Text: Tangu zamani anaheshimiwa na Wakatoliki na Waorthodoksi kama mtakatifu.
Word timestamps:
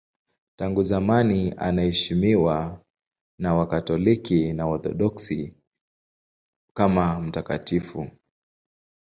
Tangu 0.55 0.83
zamani 0.83 1.53
anaheshimiwa 1.57 2.81
na 3.39 3.53
Wakatoliki 3.55 4.53
na 4.53 4.67
Waorthodoksi 4.67 5.53
kama 6.75 7.19
mtakatifu. 7.19 8.11